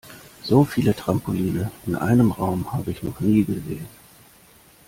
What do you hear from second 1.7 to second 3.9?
in einem Raum habe ich noch nie gesehen.